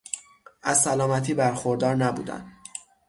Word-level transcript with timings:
از 0.63 0.81
سلامتی 0.81 1.33
برخوردار 1.33 1.95
نبودن 1.95 2.51